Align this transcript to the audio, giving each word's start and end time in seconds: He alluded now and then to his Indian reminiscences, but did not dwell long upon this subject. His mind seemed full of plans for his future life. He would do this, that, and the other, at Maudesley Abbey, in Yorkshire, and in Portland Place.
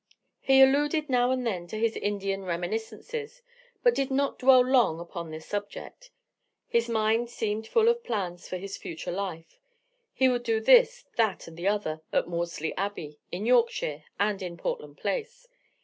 He 0.39 0.63
alluded 0.63 1.09
now 1.09 1.29
and 1.29 1.45
then 1.45 1.67
to 1.67 1.77
his 1.77 1.95
Indian 1.95 2.43
reminiscences, 2.43 3.43
but 3.83 3.93
did 3.93 4.09
not 4.09 4.39
dwell 4.39 4.65
long 4.65 4.99
upon 4.99 5.29
this 5.29 5.45
subject. 5.45 6.09
His 6.67 6.89
mind 6.89 7.29
seemed 7.29 7.67
full 7.67 7.87
of 7.87 8.03
plans 8.03 8.47
for 8.49 8.57
his 8.57 8.77
future 8.77 9.11
life. 9.11 9.59
He 10.11 10.27
would 10.27 10.41
do 10.41 10.59
this, 10.59 11.05
that, 11.17 11.47
and 11.47 11.55
the 11.55 11.67
other, 11.67 12.01
at 12.11 12.27
Maudesley 12.27 12.73
Abbey, 12.75 13.19
in 13.31 13.45
Yorkshire, 13.45 14.03
and 14.19 14.41
in 14.41 14.57
Portland 14.57 14.97
Place. 14.97 15.47